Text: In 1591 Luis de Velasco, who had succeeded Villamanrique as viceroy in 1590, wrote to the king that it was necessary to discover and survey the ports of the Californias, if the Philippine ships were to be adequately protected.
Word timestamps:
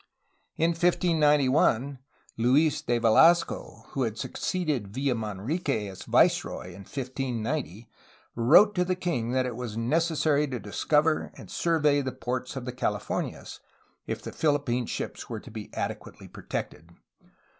In 0.57 0.71
1591 0.71 1.99
Luis 2.35 2.81
de 2.81 2.97
Velasco, 2.97 3.83
who 3.89 4.01
had 4.01 4.17
succeeded 4.17 4.91
Villamanrique 4.91 5.87
as 5.91 6.01
viceroy 6.05 6.69
in 6.69 6.79
1590, 6.81 7.87
wrote 8.33 8.73
to 8.73 8.83
the 8.83 8.95
king 8.95 9.29
that 9.33 9.45
it 9.45 9.55
was 9.55 9.77
necessary 9.77 10.47
to 10.47 10.57
discover 10.59 11.31
and 11.35 11.51
survey 11.51 12.01
the 12.01 12.11
ports 12.11 12.55
of 12.55 12.65
the 12.65 12.71
Californias, 12.73 13.59
if 14.07 14.23
the 14.23 14.31
Philippine 14.31 14.87
ships 14.87 15.29
were 15.29 15.39
to 15.39 15.51
be 15.51 15.71
adequately 15.71 16.27
protected. 16.27 16.89